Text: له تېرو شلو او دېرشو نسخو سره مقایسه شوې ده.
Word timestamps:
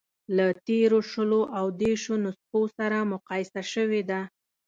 له 0.35 0.47
تېرو 0.67 0.99
شلو 1.11 1.41
او 1.57 1.65
دېرشو 1.81 2.15
نسخو 2.25 2.61
سره 2.77 2.97
مقایسه 3.11 3.61
شوې 3.73 4.01
ده. 4.09 4.21